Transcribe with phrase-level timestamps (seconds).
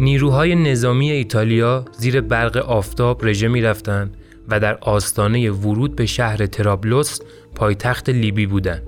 [0.00, 4.12] نیروهای نظامی ایتالیا زیر برق آفتاب رژه می رفتن
[4.48, 7.18] و در آستانه ورود به شهر ترابلوس
[7.54, 8.82] پایتخت لیبی بودند.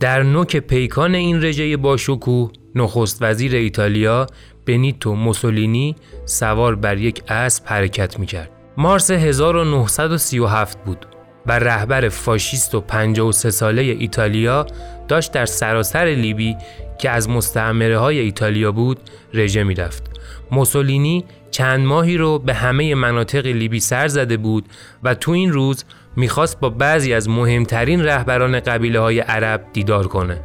[0.00, 4.26] در نوک پیکان این رژه باشکوه نخست وزیر ایتالیا
[4.66, 8.50] بنیتو موسولینی سوار بر یک اسب حرکت می کرد.
[8.76, 11.06] مارس 1937 بود
[11.46, 14.66] و رهبر فاشیست و 53 ساله ایتالیا
[15.08, 16.56] داشت در سراسر لیبی
[16.98, 19.00] که از مستعمره های ایتالیا بود
[19.34, 20.19] رژه می رفت.
[20.52, 24.64] موسولینی چند ماهی رو به همه مناطق لیبی سر زده بود
[25.02, 25.84] و تو این روز
[26.16, 30.40] می‌خواست با بعضی از مهمترین رهبران قبیله های عرب دیدار کنه.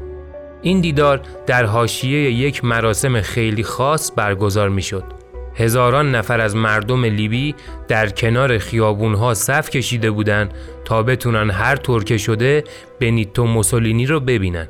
[0.62, 5.04] این دیدار در حاشیه یک مراسم خیلی خاص برگزار می‌شد.
[5.56, 7.56] هزاران نفر از مردم لیبی
[7.88, 10.54] در کنار خیابونها صف کشیده بودند
[10.86, 12.64] تا بتونن هر طور که شده
[13.00, 14.68] بنیتو موسولینی رو ببینن.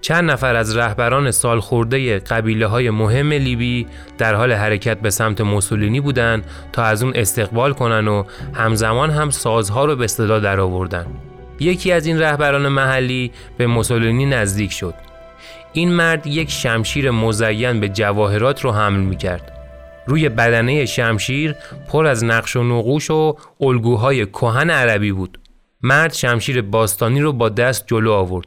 [0.00, 3.86] چند نفر از رهبران سالخورده قبیله های مهم لیبی
[4.18, 9.30] در حال حرکت به سمت موسولینی بودند تا از اون استقبال کنن و همزمان هم
[9.30, 11.06] سازها رو به صدا درآوردن.
[11.60, 14.94] یکی از این رهبران محلی به موسولینی نزدیک شد.
[15.72, 19.52] این مرد یک شمشیر مزین به جواهرات رو حمل می کرد.
[20.06, 21.54] روی بدنه شمشیر
[21.88, 25.38] پر از نقش و نقوش و الگوهای کهن عربی بود.
[25.82, 28.46] مرد شمشیر باستانی رو با دست جلو آورد.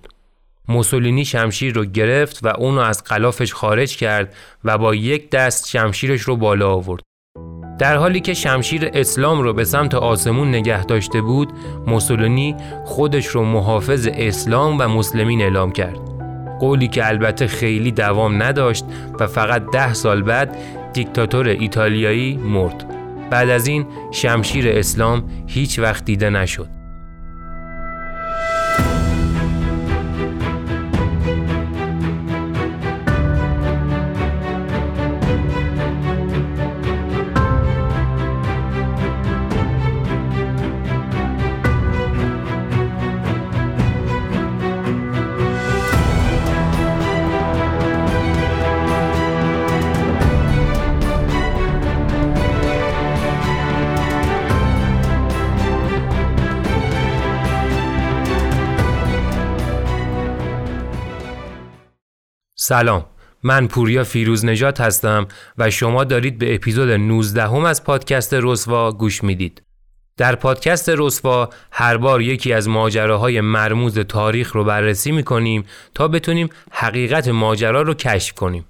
[0.70, 6.22] موسولینی شمشیر رو گرفت و اونو از قلافش خارج کرد و با یک دست شمشیرش
[6.22, 7.02] رو بالا آورد.
[7.80, 11.54] در حالی که شمشیر اسلام رو به سمت آسمون نگه داشته بود،
[11.88, 16.00] موسولینی خودش رو محافظ اسلام و مسلمین اعلام کرد.
[16.60, 18.86] قولی که البته خیلی دوام نداشت
[19.20, 20.58] و فقط ده سال بعد
[20.94, 22.86] دیکتاتور ایتالیایی مرد.
[23.30, 26.79] بعد از این شمشیر اسلام هیچ وقت دیده نشد.
[62.70, 63.06] سلام
[63.44, 68.92] من پوریا فیروز نجات هستم و شما دارید به اپیزود 19 هم از پادکست رسوا
[68.92, 69.62] گوش می‌دید.
[70.18, 75.64] در پادکست رسوا هر بار یکی از ماجراهای مرموز تاریخ رو بررسی می‌کنیم
[75.96, 78.66] تا بتونیم حقیقت ماجرا رو کشف کنیم.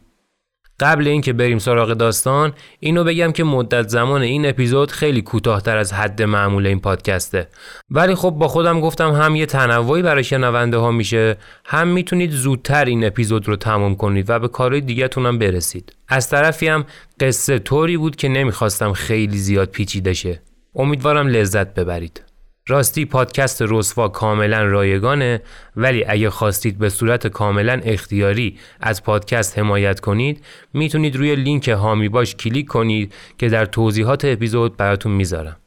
[0.80, 5.94] قبل اینکه بریم سراغ داستان اینو بگم که مدت زمان این اپیزود خیلی کوتاهتر از
[5.94, 7.48] حد معمول این پادکسته.
[7.92, 12.86] ولی خب با خودم گفتم هم یه تنوعی برای شنونده ها میشه هم می‌تونید زودتر
[12.86, 15.96] این اپیزود رو تموم کنید و به کارهای دیگه هم برسید.
[16.08, 16.86] از طرفی هم
[17.20, 20.42] قصه طوری بود که نمی‌خواستم خیلی زیاد پیچیده شه.
[20.76, 22.29] امیدوارم لذت ببرید.
[22.70, 25.42] راستی پادکست رسوا کاملا رایگانه
[25.76, 32.10] ولی اگه خواستید به صورت کاملا اختیاری از پادکست حمایت کنید می‌تونید روی لینک هامی
[32.10, 35.58] باش کلیک کنید که در توضیحات اپیزود براتون می‌ذارم.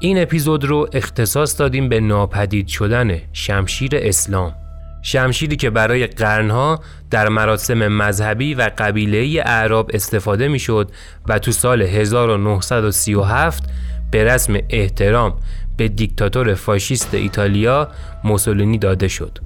[0.00, 4.65] این اپیزود رو اختصاص دادیم به ناپدید شدن شمشیر اسلام
[5.06, 6.80] شمشیری که برای قرنها
[7.10, 10.90] در مراسم مذهبی و قبیله اعراب استفاده می‌شد
[11.28, 13.64] و تو سال 1937
[14.10, 15.34] به رسم احترام
[15.76, 17.88] به دیکتاتور فاشیست ایتالیا
[18.24, 19.38] موسولینی داده شد.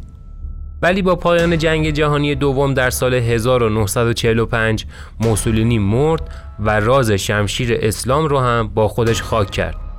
[0.83, 4.87] ولی با پایان جنگ جهانی دوم در سال 1945
[5.21, 6.23] موسولینی مرد
[6.61, 9.90] و راز شمشیر اسلام رو هم با خودش خاک کرد.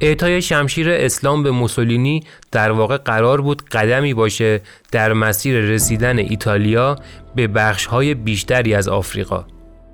[0.00, 4.60] اعطای شمشیر اسلام به موسولینی در واقع قرار بود قدمی باشه
[4.92, 6.96] در مسیر رسیدن ایتالیا
[7.36, 9.44] به بخشهای بیشتری از آفریقا.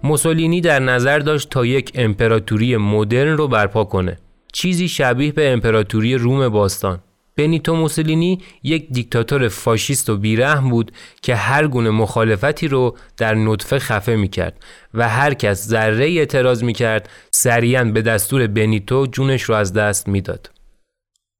[0.03, 4.19] موسولینی در نظر داشت تا یک امپراتوری مدرن رو برپا کنه.
[4.53, 6.99] چیزی شبیه به امپراتوری روم باستان.
[7.37, 10.93] بنیتو موسولینی یک دیکتاتور فاشیست و بیرحم بود
[11.23, 14.65] که هر گونه مخالفتی رو در نطفه خفه می کرد
[14.95, 20.09] و هر کس ذره اعتراض می کرد سریعا به دستور بنیتو جونش رو از دست
[20.09, 20.51] می‌داد.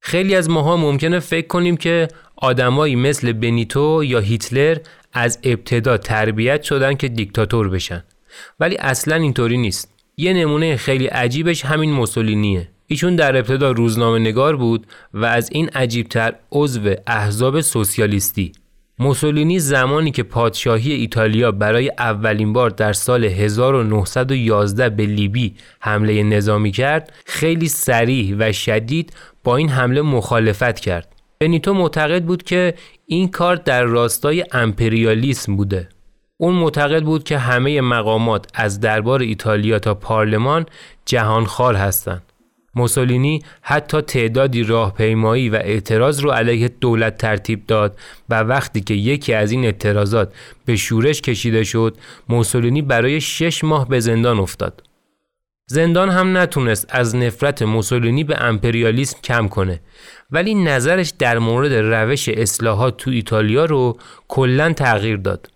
[0.03, 4.79] خیلی از ماها ممکنه فکر کنیم که آدمایی مثل بنیتو یا هیتلر
[5.13, 8.05] از ابتدا تربیت شدن که دیکتاتور بشن
[8.61, 9.93] ولی اصلا اینطوری نیست.
[10.17, 12.72] یه نمونه خیلی عجیبش همین موسولینیه.
[12.87, 18.53] ایشون در ابتدا روزنامه نگار بود و از این عجیبتر عضو احزاب سوسیالیستی
[18.99, 26.71] موسولینی زمانی که پادشاهی ایتالیا برای اولین بار در سال 1911 به لیبی حمله نظامی
[26.71, 29.13] کرد خیلی سریح و شدید
[29.45, 31.13] با این حمله مخالفت کرد
[31.43, 32.75] بنیتو معتقد بود که
[33.07, 35.89] این کار در راستای امپریالیسم بوده.
[36.37, 40.67] اون معتقد بود که همه مقامات از دربار ایتالیا تا پارلمان
[41.07, 42.32] جهانخوار هستند.
[42.75, 47.99] موسولینی حتی تعدادی راهپیمایی و اعتراض رو علیه دولت ترتیب داد
[48.29, 50.35] و وقتی که یکی از این اعتراضات
[50.65, 51.97] به شورش کشیده شد
[52.29, 54.83] موسولینی برای شش ماه به زندان افتاد.
[55.67, 59.81] زندان هم نتونست از نفرت موسولینی به امپریالیسم کم کنه
[60.31, 63.99] ولی نظرش در مورد روش اصلاحات تو ایتالیا رو
[64.29, 65.51] کلا تغییر داد.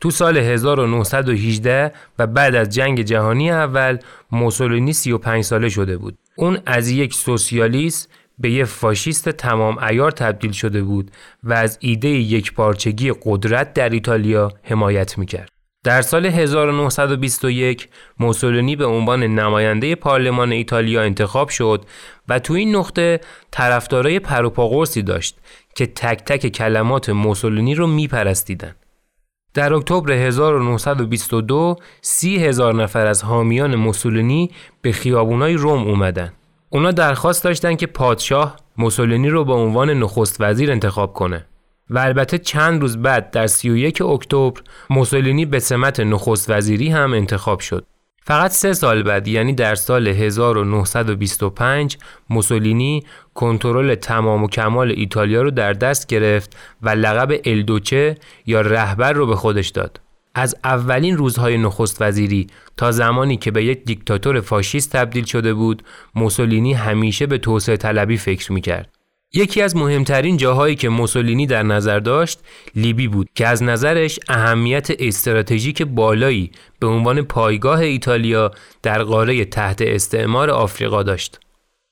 [0.00, 3.98] تو سال 1918 و بعد از جنگ جهانی اول
[4.32, 6.18] موسولینی 35 ساله شده بود.
[6.36, 11.10] اون از یک سوسیالیست به یک فاشیست تمام ایار تبدیل شده بود
[11.44, 15.48] و از ایده یک پارچگی قدرت در ایتالیا حمایت می‌کرد.
[15.84, 17.88] در سال 1921
[18.20, 21.84] موسولینی به عنوان نماینده پارلمان ایتالیا انتخاب شد
[22.28, 23.20] و تو این نقطه
[23.50, 25.38] طرفدارای پروپاگورسی داشت
[25.76, 28.74] که تک تک کلمات موسولینی رو میپرستیدن.
[29.54, 34.50] در اکتبر 1922 سی هزار نفر از حامیان موسولینی
[34.82, 36.32] به خیابونای روم اومدن.
[36.70, 41.46] اونا درخواست داشتن که پادشاه موسولینی رو به عنوان نخست وزیر انتخاب کنه.
[41.90, 44.60] و البته چند روز بعد در 31 اکتبر
[44.90, 47.86] موسولینی به سمت نخست وزیری هم انتخاب شد.
[48.26, 51.98] فقط سه سال بعد یعنی در سال 1925
[52.30, 53.02] موسولینی
[53.34, 58.16] کنترل تمام و کمال ایتالیا رو در دست گرفت و لقب الدوچه
[58.46, 60.00] یا رهبر رو به خودش داد.
[60.34, 65.82] از اولین روزهای نخست وزیری تا زمانی که به یک دیکتاتور فاشیست تبدیل شده بود
[66.14, 68.93] موسولینی همیشه به توسعه طلبی فکر می‌کرد.
[69.36, 72.40] یکی از مهمترین جاهایی که موسولینی در نظر داشت
[72.76, 76.50] لیبی بود که از نظرش اهمیت استراتژیک بالایی
[76.80, 78.50] به عنوان پایگاه ایتالیا
[78.82, 81.40] در قاره تحت استعمار آفریقا داشت.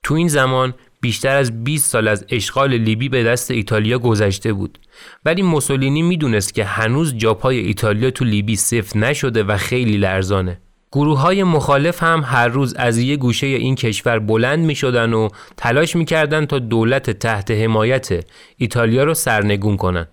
[0.05, 4.79] تو این زمان بیشتر از 20 سال از اشغال لیبی به دست ایتالیا گذشته بود
[5.25, 10.61] ولی موسولینی می‌دونست که هنوز جاپای ایتالیا تو لیبی صفر نشده و خیلی لرزانه.
[10.93, 15.29] گروه های مخالف هم هر روز از یه گوشه این کشور بلند می شدن و
[15.57, 18.25] تلاش می کردن تا دولت تحت حمایت
[18.57, 20.07] ایتالیا رو سرنگون کنن.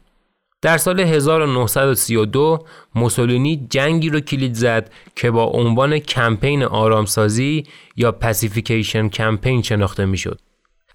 [0.61, 2.65] در سال 1932
[2.95, 7.63] موسولینی جنگی رو کلید زد که با عنوان کمپین آرامسازی
[7.95, 10.39] یا pacification campaign شناخته می شد.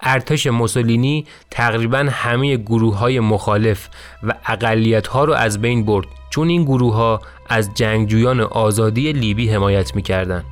[0.00, 3.88] ارتش موسولینی تقریبا همه گروه های مخالف
[4.22, 9.49] و اقلیت ها رو از بین برد چون این گروه ها از جنگجویان آزادی لیبی
[9.49, 10.44] حمایت می‌کردند.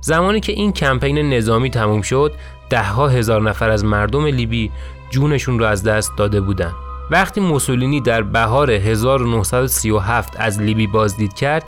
[0.00, 2.32] زمانی که این کمپین نظامی تموم شد
[2.70, 4.70] دهها هزار نفر از مردم لیبی
[5.10, 6.74] جونشون رو از دست داده بودند.
[7.10, 11.64] وقتی موسولینی در بهار 1937 از لیبی بازدید کرد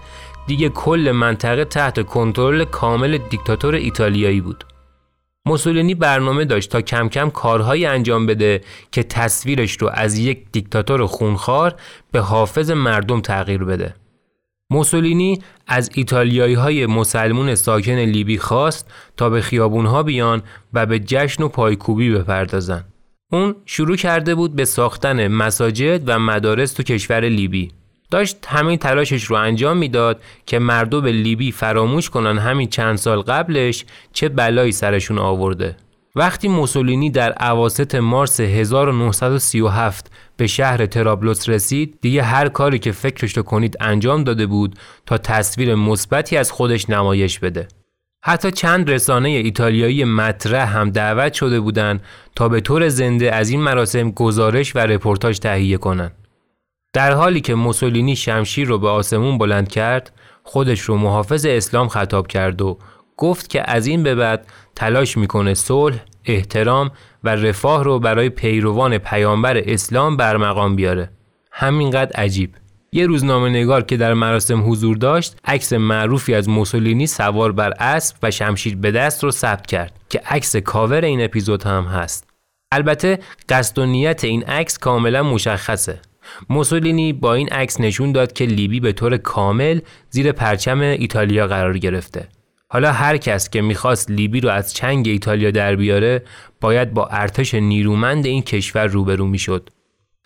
[0.47, 4.65] دیگه کل منطقه تحت کنترل کامل دیکتاتور ایتالیایی بود.
[5.47, 8.61] موسولینی برنامه داشت تا کم کم کارهایی انجام بده
[8.93, 11.75] که تصویرش رو از یک دیکتاتور خونخوار
[12.12, 13.95] به حافظ مردم تغییر بده.
[14.70, 21.43] موسولینی از ایتالیایی های مسلمون ساکن لیبی خواست تا به خیابونها بیان و به جشن
[21.43, 22.84] و پایکوبی بپردازن.
[23.32, 27.72] اون شروع کرده بود به ساختن مساجد و مدارس تو کشور لیبی.
[28.11, 33.85] داشت همین تلاشش رو انجام می‌داد که مردم لیبی فراموش کنن همین چند سال قبلش
[34.12, 35.76] چه بلایی سرشون آورده.
[36.16, 43.37] وقتی موسولینی در عواست مارس 1937 به شهر ترابلوس رسید دیگه هر کاری که فکرش
[43.37, 47.68] رو کنید انجام داده بود تا تصویر مثبتی از خودش نمایش بده.
[48.23, 52.02] حتی چند رسانه ایتالیایی مطرح هم دعوت شده بودند
[52.37, 56.14] تا به طور زنده از این مراسم گزارش و رپورتاج تهیه کنند.
[56.92, 62.26] در حالی که موسولینی شمشیر رو به آسمون بلند کرد خودش رو محافظ اسلام خطاب
[62.26, 62.78] کرد و
[63.16, 66.90] گفت که از این به بعد تلاش می‌کنه صلح، احترام
[67.25, 71.11] و رفاه رو برای پیروان پیامبر اسلام برمقام بیاره.
[71.53, 72.50] همینقدر عجیب.
[72.93, 78.17] یه روزنامه نگار که در مراسم حضور داشت عکس معروفی از موسولینی سوار بر اسب
[78.23, 82.31] و شمشیر به دست رو ثبت کرد که عکس کاور این اپیزود هم هست.
[82.73, 86.00] البته قصد و نیت این عکس کاملا مشخصه.
[86.50, 91.79] موسولینی با این عکس نشون داد که لیبی به طور کامل زیر پرچم ایتالیا قرار
[91.79, 92.29] گرفته.
[92.73, 96.23] حالا هر کس که می‌خواست لیبی رو از چنگ ایتالیا در بیاره
[96.61, 99.71] باید با ارتش نیرومند این کشور روبرو می‌شد.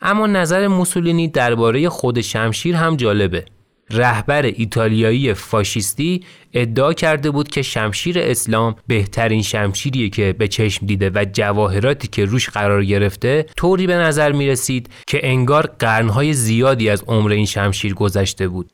[0.01, 3.45] اما نظر موسولینی درباره خود شمشیر هم جالبه.
[3.91, 11.11] رهبر ایتالیایی فاشیستی ادعا کرده بود که شمشیر اسلام بهترین شمشیریه که به چشم دیده
[11.15, 16.89] و جواهراتی که روش قرار گرفته طوری به نظر می رسید که انگار قرنهای زیادی
[16.89, 18.71] از عمر این شمشیر گذشته بود.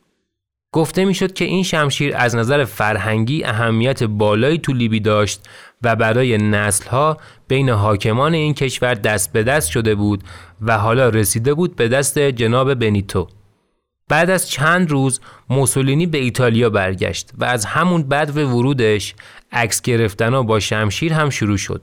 [0.73, 5.49] گفته می‌شد که این شمشیر از نظر فرهنگی اهمیت بالایی تو لیبی داشت
[5.83, 7.17] و برای نسلها
[7.49, 10.25] بین حاکمان این کشور دست به دست شده بود
[10.61, 13.29] و حالا رسیده بود به دست جناب بنیتو.
[14.09, 19.15] بعد از چند روز موسولینی به ایتالیا برگشت و از همون بعد ورودش
[19.53, 21.83] عکس گرفتن با شمشیر هم شروع شد.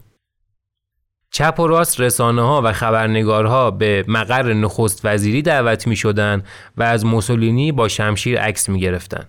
[1.31, 6.43] چپ و راست رسانه ها و خبرنگارها به مقر نخست وزیری دعوت می شدن
[6.77, 9.24] و از موسولینی با شمشیر عکس می گرفتن.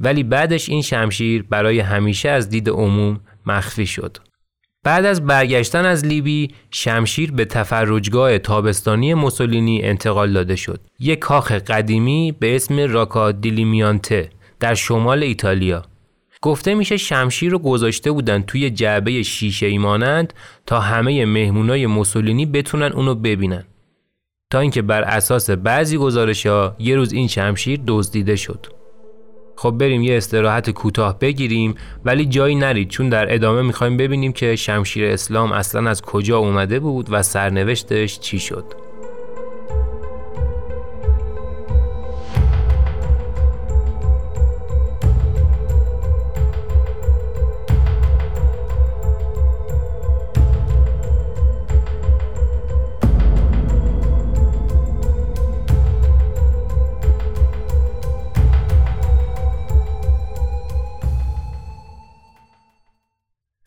[0.00, 4.16] ولی بعدش این شمشیر برای همیشه از دید عموم مخفی شد.
[4.84, 10.80] بعد از برگشتن از لیبی شمشیر به تفرجگاه تابستانی موسولینی انتقال داده شد.
[11.00, 15.82] یک کاخ قدیمی به اسم راکا دیلیمیانته در شمال ایتالیا.
[16.42, 20.32] گفته میشه شمشیر رو گذاشته بودن توی جعبه شیشه ای مانند
[20.66, 23.64] تا همه مهمونای موسولینی بتونن اونو ببینن.
[24.50, 28.66] تا اینکه بر اساس بعضی گزارش ها یه روز این شمشیر دزدیده شد.
[29.56, 31.74] خب بریم یه استراحت کوتاه بگیریم
[32.04, 36.80] ولی جایی نرید چون در ادامه می‌خوایم ببینیم که شمشیر اسلام اصلا از کجا اومده
[36.80, 38.85] بود و سرنوشتش چی شد.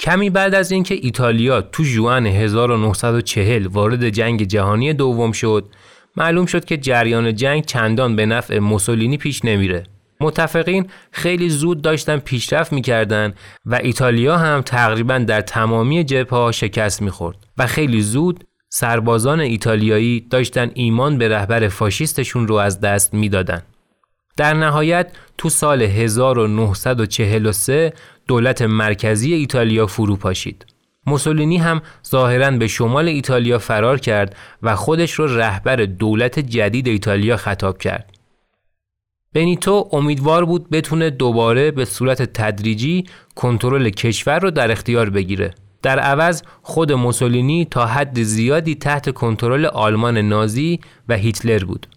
[0.10, 5.66] کمی بعد از اینکه ایتالیا تو جوان 1940 وارد جنگ جهانی دوم شد
[6.18, 9.84] معلوم شد که جریان جنگ چندان به نفع موسولینی پیش نمیره
[10.22, 13.34] متفقین خیلی زود داشتن پیشرفت می‌کردن
[13.66, 20.72] و ایتالیا هم تقریبا در تمامی جبهه شکست می‌خورد و خیلی زود سربازان ایتالیایی داشتن
[20.74, 23.62] ایمان به رهبر فاشیستشون رو از دست می‌دادن.
[24.38, 27.94] در نهایت تو سال 1943
[28.28, 30.66] دولت مرکزی ایتالیا فرو پاشید.
[31.06, 37.38] موسولینی هم ظاهرا به شمال ایتالیا فرار کرد و خودش رو رهبر دولت جدید ایتالیا
[37.38, 38.10] خطاب کرد.
[39.34, 43.06] بنیتو امیدوار بود بتونه دوباره به صورت تدریجی
[43.36, 45.54] کنترل کشور رو در اختیار بگیره.
[45.82, 51.88] در عوض خود موسولینی تا حد زیادی تحت کنترل آلمان نازی و هیتلر بود.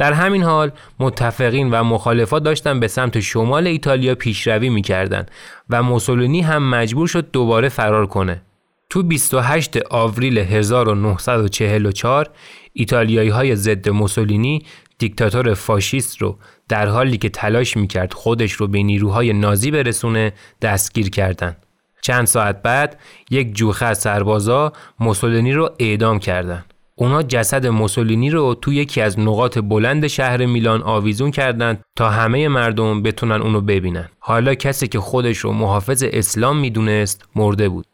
[0.00, 5.30] در همین حال متفقین و مخالفات داشتن به سمت شمال ایتالیا پیشروی می‌کردند
[5.70, 8.42] و موسولینی هم مجبور شد دوباره فرار کنه.
[8.90, 12.30] تو 28 آوریل 1944
[12.72, 14.62] ایتالیایی های ضد موسولینی
[14.98, 16.38] دیکتاتور فاشیست رو
[16.68, 21.66] در حالی که تلاش می‌کرد خودش رو به نیروهای نازی برسونه دستگیر کردند.
[22.00, 26.69] چند ساعت بعد یک جوخه از سربازا موسولینی رو اعدام کردند.
[27.00, 32.48] اونا جسد موسولینی رو تو یکی از نقاط بلند شهر میلان آویزون کردند تا همه
[32.48, 34.08] مردم بتونن اونو ببینن.
[34.18, 37.86] حالا کسی که خودش رو محافظ اسلام می‌دونست مرده بود.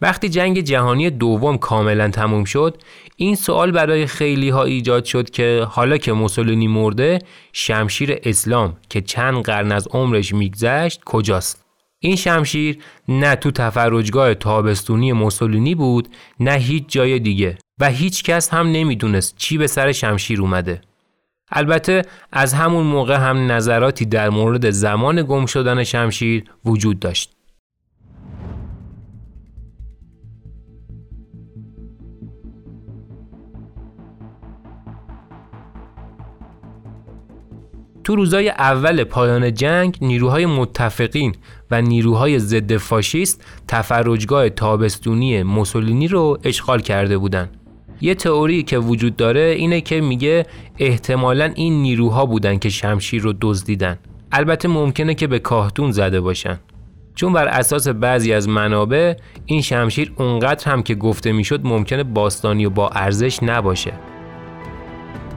[0.00, 2.82] وقتی جنگ جهانی دوم کاملا تموم شد
[3.16, 7.18] این سوال برای خیلی ها ایجاد شد که حالا که موسولینی مرده
[7.52, 11.64] شمشیر اسلام که چند قرن از عمرش میگذشت کجاست
[11.98, 12.78] این شمشیر
[13.08, 16.08] نه تو تفرجگاه تابستونی موسولینی بود
[16.40, 20.80] نه هیچ جای دیگه و هیچ کس هم نمی‌دونست چی به سر شمشیر اومده.
[21.50, 27.32] البته از همون موقع هم نظراتی در مورد زمان گم شدن شمشیر وجود داشت.
[38.04, 41.34] تو روزای اول پایان جنگ نیروهای متفقین
[41.70, 47.61] و نیروهای ضد فاشیست تفرجگاه تابستونی موسولینی رو اشغال کرده بودند.
[48.02, 50.46] یه تئوری که وجود داره اینه که میگه
[50.78, 53.98] احتمالا این نیروها بودن که شمشیر رو دزدیدن.
[54.32, 56.58] البته ممکنه که به کاهتون زده باشن.
[57.14, 59.14] چون بر اساس بعضی از منابع
[59.46, 63.92] این شمشیر اونقدر هم که گفته می‌شد ممکنه باستانی و با ارزش نباشه.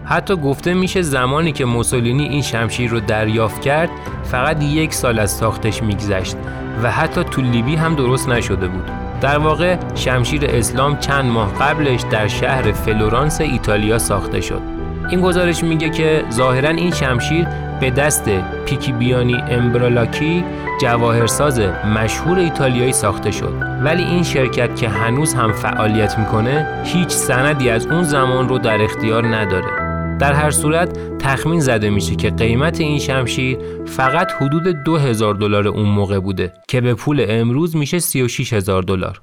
[0.06, 3.90] حتی گفته میشه زمانی که موسولینی این شمشیر رو دریافت کرد
[4.24, 6.36] فقط یک سال از ساختش میگذشت
[6.84, 9.05] و حتی تو لیبی هم درست نشده بود.
[9.26, 14.62] در واقع شمشیر اسلام چند ماه قبلش در شهر فلورانس ایتالیا ساخته شد.
[15.10, 17.48] این گزارش میگه که ظاهرا این شمشیر
[17.80, 18.30] به دست
[18.66, 20.44] پیکی بیانی امبرالاکی
[20.82, 21.60] جواهرساز
[21.96, 23.54] مشهور ایتالیایی ساخته شد.
[23.84, 28.82] ولی این شرکت که هنوز هم فعالیت می‌کنه هیچ سندی از اون زمان رو در
[28.82, 29.85] اختیار نداره.
[30.20, 35.90] در هر صورت تخمین زده میشه که قیمت این شمشیر فقط حدود 2000 دلار اون
[35.90, 39.22] موقع بوده که به پول امروز میشه 36 هزار دلار.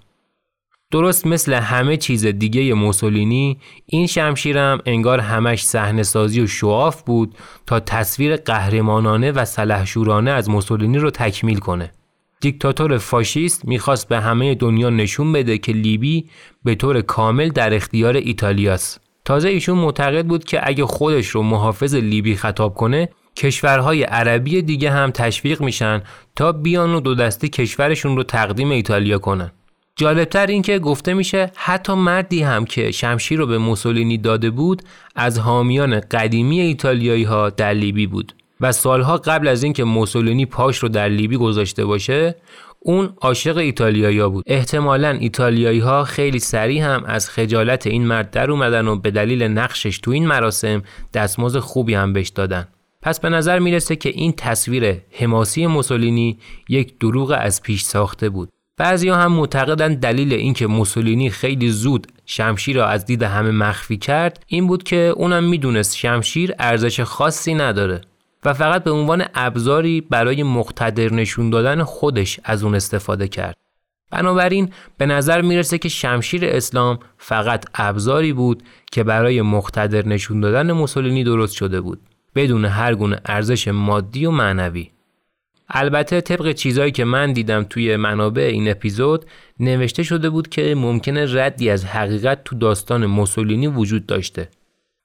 [0.90, 7.34] درست مثل همه چیز دیگه موسولینی این شمشیرم انگار همش صحنه سازی و شواف بود
[7.66, 11.92] تا تصویر قهرمانانه و سلحشورانه از موسولینی رو تکمیل کنه.
[12.40, 16.28] دیکتاتور فاشیست می‌خواست به همه دنیا نشون بده که لیبی
[16.64, 19.01] به طور کامل در اختیار ایتالیاست.
[19.24, 24.90] تازه ایشون معتقد بود که اگه خودش رو محافظ لیبی خطاب کنه کشورهای عربی دیگه
[24.90, 26.02] هم تشویق میشن
[26.36, 29.52] تا بیان و دو دستی کشورشون رو تقدیم ایتالیا کنن.
[29.96, 34.82] جالبتر این که گفته میشه حتی مردی هم که شمشیر رو به موسولینی داده بود
[35.16, 40.78] از حامیان قدیمی ایتالیایی ها در لیبی بود و سالها قبل از اینکه موسولینی پاش
[40.78, 42.36] رو در لیبی گذاشته باشه
[42.84, 44.44] اون عاشق ایتالیایی بود.
[44.46, 49.42] احتمالا ایتالیایی ها خیلی سریع هم از خجالت این مرد در اومدن و به دلیل
[49.42, 50.82] نقشش تو این مراسم
[51.14, 52.68] دستمزد خوبی هم بهش دادن.
[53.02, 58.48] پس به نظر می‌رسه که این تصویر حماسی موسولینی یک دروغ از پیش ساخته بود.
[58.76, 64.44] بعضی هم معتقدند دلیل اینکه موسولینی خیلی زود شمشیر را از دید همه مخفی کرد
[64.46, 68.00] این بود که اونم می‌دونست شمشیر ارزش خاصی نداره.
[68.44, 73.56] و فقط به عنوان ابزاری برای مقتدر نشون دادن خودش از اون استفاده کرد.
[74.10, 80.72] بنابراین به نظر می‌رسه که شمشیر اسلام فقط ابزاری بود که برای مقتدر نشون دادن
[80.72, 82.00] موسولینی درست شده بود
[82.34, 84.90] بدون هر گونه ارزش مادی و معنوی.
[85.68, 89.26] البته طبق چیزایی که من دیدم توی منابع این اپیزود
[89.60, 94.48] نوشته شده بود که ممکنه ردی از حقیقت تو داستان موسولینی وجود داشته.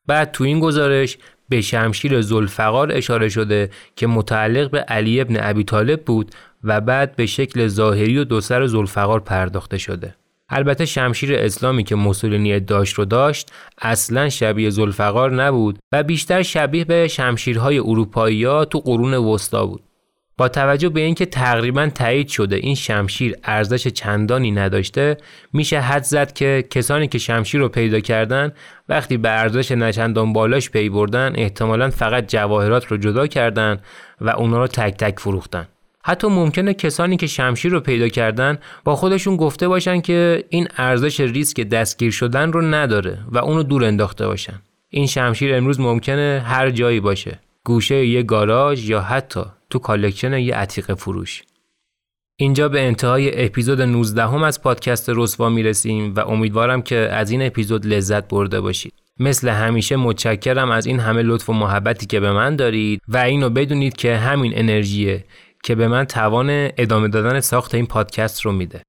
[0.08, 1.18] بعد تو این گزارش
[1.50, 6.32] به شمشیر زلفقار اشاره شده که متعلق به علی ابن ابی طالب بود
[6.64, 10.16] و بعد به شکل ظاهری و دو سر زلفقار پرداخته شده.
[10.50, 13.52] البته شمشیر اسلامی که موسولینی داشت رو داشت
[13.82, 19.87] اصلا شبیه زلفقار نبود و بیشتر شبیه به شمشیرهای اروپایی تو قرون وسطا بود.
[20.38, 25.18] با توجه به اینکه تقریبا تایید شده این شمشیر ارزش چندانی نداشته
[25.54, 28.52] میشه حد زد که کسانی که شمشیر رو پیدا کردن
[28.90, 33.80] وقتی به ارزش نچندان بالاش پی بردن احتمالا فقط جواهرات رو جدا کردن
[34.22, 35.68] و اونا رو تک تک فروختن.
[36.04, 41.20] حتی ممکنه کسانی که شمشیر رو پیدا کردن با خودشون گفته باشن که این ارزش
[41.20, 44.62] ریسک دستگیر شدن رو نداره و اونو دور انداخته باشن.
[44.90, 47.40] این شمشیر امروز ممکنه هر جایی باشه.
[47.68, 51.44] گوشه یه گاراژ یا حتی تو collection یه عتیق فروش.
[52.40, 57.42] اینجا به انتهای اپیزود 19 هم از پادکست رسوا می‌رسیم و امیدوارم که از این
[57.42, 58.94] اپیزود لذت برده باشید.
[59.20, 63.50] مثل همیشه متشکرم از این همه لطف و محبتی که به من دارید و اینو
[63.50, 65.26] بدونید که همین انرژیه
[65.64, 68.82] که به من توان ادامه دادن ساخت این پادکست رو میده.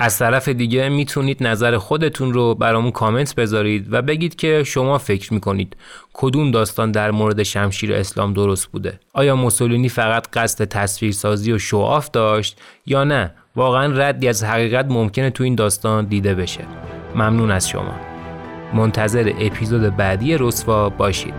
[0.00, 5.34] از طرف دیگه می‌تونید نظر خودتون رو برامون کامنت بذارید و بگید که شما فکر
[5.34, 5.76] می‌کنید
[6.12, 9.00] کدوم داستان در مورد شمشیر اسلام درست بوده.
[9.12, 15.30] آیا موسولینی فقط قصد تصویرسازی و شعاف داشت یا نه؟ واقعا ردی از حقیقت ممکنه
[15.30, 16.64] تو این داستان دیده بشه.
[17.14, 17.94] ممنون از شما.
[18.74, 21.34] منتظر اپیزود بعدی رسوا باشید.